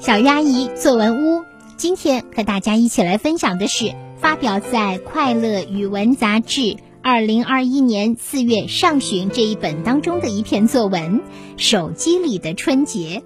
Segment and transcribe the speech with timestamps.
[0.00, 1.44] 小鱼阿姨作文屋，
[1.76, 6.60] 今天和大家一起来分享的是发表在《快乐语文杂志》
[7.02, 11.18] 二零二一年四月上旬这一本当中的一篇作文
[11.56, 13.24] 《手机里的春节》，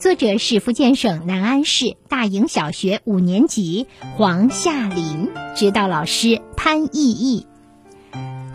[0.00, 7.46] 作者是福建省南安市大营小学五年级黄夏林，指导老师潘毅毅。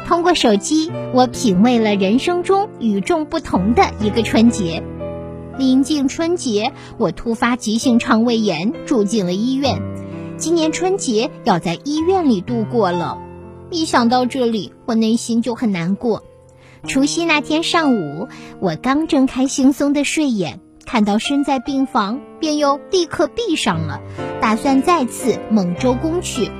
[0.05, 4.81] 通过手机，我品味了人生中与众不同的一个春节。
[5.57, 9.81] 临近春节，我突发急性肠胃炎，住进了医院。
[10.37, 13.17] 今年春节要在医院里度过了，
[13.71, 16.23] 一想到这里，我内心就很难过。
[16.83, 18.27] 除夕那天上午，
[18.59, 23.99] 我刚睁开惺忪的睡眼，看到身在病房，便又立刻闭上了，
[24.39, 26.51] 打算再次猛周公去。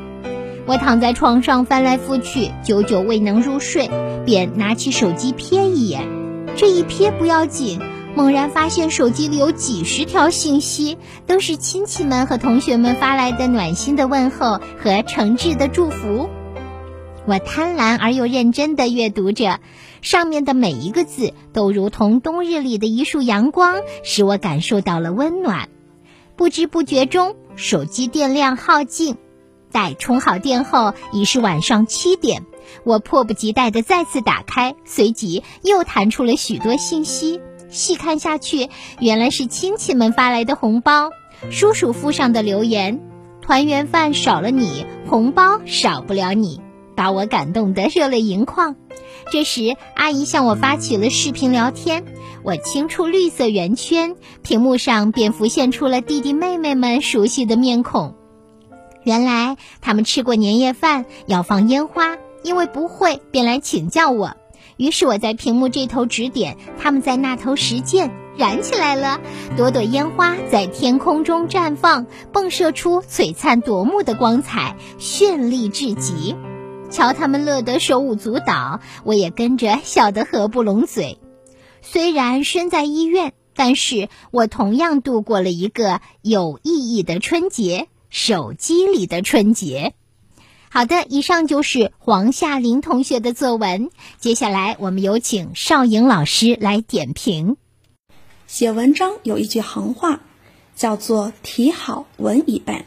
[0.65, 3.91] 我躺在床上翻来覆去，久久未能入睡，
[4.25, 6.03] 便拿起手机瞥一眼。
[6.55, 7.79] 这一瞥不要紧。
[8.17, 16.27] 猛然发现手机里有几十条信息，都是亲戚们和同学们发来的暖心的问候和诚挚的祝福。
[17.27, 19.59] 我贪婪而又认真地阅读着，
[20.01, 25.69] 上面的每一个字都如同冬日里的一束阳光，使我感受到了温暖。
[26.35, 29.17] 不知不觉中，手机电量耗尽，
[29.71, 32.41] 待充好电后，已是晚上七点。
[32.83, 37.39] 我迫不及待地再次打开，随即又弹出了许多信息。
[37.69, 41.11] 细看下去，原来是亲戚们发来的红包。
[41.51, 42.99] 叔叔附上的留言
[43.41, 46.61] ：“团圆饭少了你，红包少不了你。”
[46.97, 48.75] 把我感动得热泪盈眶。
[49.31, 52.03] 这时，阿姨向我发起了视频聊天，
[52.41, 58.15] 我轻触绿色圆圈，屏幕上便浮现出了弟弟妹妹们熟悉的面孔。
[59.03, 64.35] 原来他们吃过年夜饭，要放烟花，因为不会，便来请教我。
[64.77, 69.19] 于是我在屏幕这头指点，他们在那头实践，燃起来了。
[69.57, 76.35] 朵朵烟花在天空中绽放，迸射出璀璨夺目的光彩，绚丽至极。
[76.89, 81.17] 瞧他们乐得手舞足蹈，我也跟着笑得合不拢嘴。
[81.81, 89.95] 虽然身在医院，但是我同样度过了一个有意义的春节——手机里的春节。
[90.77, 93.89] 好的，以上就是黄夏玲同学的作文。
[94.19, 97.57] 接下来，我们有请邵颖老师来点评。
[98.45, 100.21] 写文章有一句行话，
[100.75, 102.85] 叫做“题好文一半”，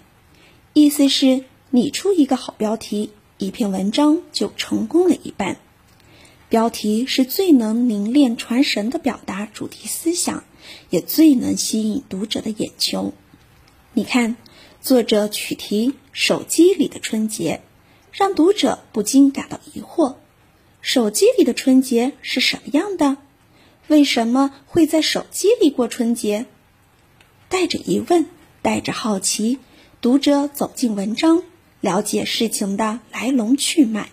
[0.73, 5.57] 意思是拟出一个好标题，一篇文章就成功了一半。
[6.49, 10.45] 标题是最能凝练传神的表达主题思想，
[10.91, 13.13] 也最能吸引读者的眼球。
[13.95, 14.37] 你看，
[14.81, 17.63] 作者取题“手机里的春节”。
[18.13, 20.17] 让读者不禁感到疑惑：
[20.81, 23.17] 手机里的春节是什么样的？
[23.87, 26.47] 为什么会在手机里过春节？
[27.49, 28.27] 带着疑问，
[28.63, 29.59] 带着好奇，
[30.01, 31.43] 读者走进文章，
[31.81, 34.11] 了解事情的来龙去脉。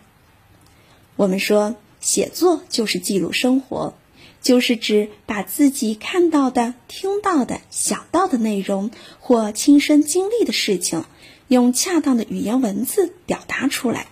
[1.15, 3.95] 我们说，写作就是记录生活，
[4.41, 11.05] 就是指把自己看到的、听到的、想到的内容或亲身经历的事情。
[11.49, 14.07] 用恰当的语言文字表达出来。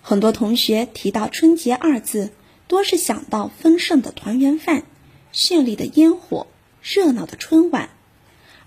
[0.00, 2.30] 很多同学提到“春节”二字，
[2.68, 4.84] 多是想到丰盛的团圆饭、
[5.34, 6.46] 绚丽的烟火、
[6.80, 7.90] 热闹的春晚。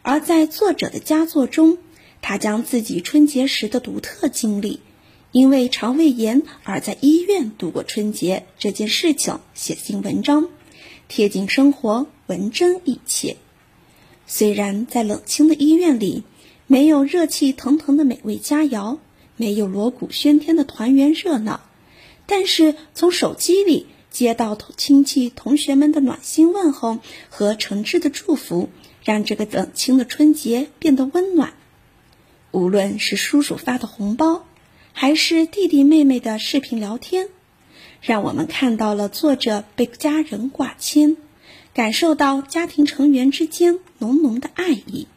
[0.01, 1.78] 而在作者的佳作中，
[2.22, 4.81] 他将自己春节时的独特经历，
[5.31, 10.50] 因为肠胃炎而在医院度过春节这件事情写进文章，
[11.09, 13.36] 贴近生活，文真意切。
[14.25, 16.24] 虽然在冷清的医院里。
[16.72, 19.00] 没有热气腾腾的美味佳肴，
[19.38, 21.62] 没有锣鼓喧天的团圆热闹，
[22.28, 27.00] 但是从手机里接到亲戚同学们的暖心问候
[27.31, 28.69] 和诚挚的祝福，
[29.03, 31.56] 让这个冷清的春节变得温暖。
[32.52, 34.46] 无论是叔叔发的红包，
[34.94, 37.30] 还是弟弟妹妹的视频聊天，
[38.02, 41.18] 让我们看到了作者被家人挂牵，
[41.74, 45.08] 感受到家庭成员之间浓浓的爱意。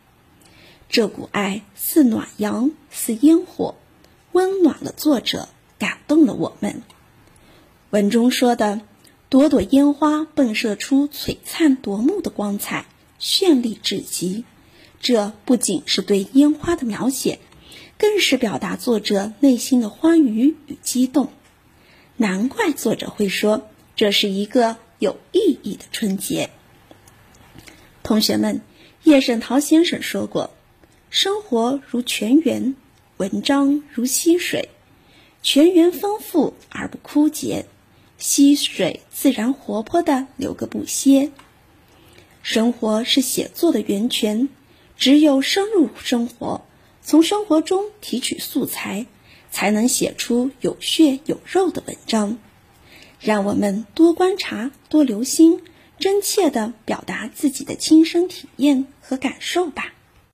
[0.88, 3.76] 这股爱似暖阳，似烟火，
[4.32, 5.48] 温暖了作者，
[5.78, 6.82] 感动了我们。
[7.90, 8.80] 文中说的
[9.30, 12.86] “朵朵烟花迸射出璀璨夺目的光彩，
[13.20, 14.44] 绚丽至极”，
[15.00, 17.38] 这不仅是对烟花的描写，
[17.96, 21.30] 更是表达作者内心的欢愉与激动。
[22.16, 26.50] 难怪作者会说这是一个有意义的春节。
[28.02, 28.60] 同学们，
[29.04, 30.50] 叶圣陶先生说过。
[31.10, 32.74] 生活如泉源，
[33.18, 34.70] 文章如溪水，
[35.42, 37.66] 泉源丰富而不枯竭，
[38.16, 41.30] 溪水自然活泼的流个不歇。
[42.42, 44.48] 生活是写作的源泉，
[44.96, 46.64] 只有深入生活，
[47.02, 49.06] 从生活中提取素材，
[49.52, 52.38] 才能写出有血有肉的文章。
[53.20, 55.60] 让我们多观察，多留心，
[56.00, 59.92] 真切地表达自己的亲身体验和感受吧。